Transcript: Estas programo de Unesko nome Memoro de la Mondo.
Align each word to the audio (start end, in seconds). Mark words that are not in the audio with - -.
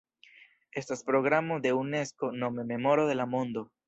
Estas 0.71 1.03
programo 1.09 1.59
de 1.65 1.73
Unesko 1.79 2.31
nome 2.45 2.65
Memoro 2.71 3.05
de 3.11 3.15
la 3.21 3.27
Mondo. 3.35 3.67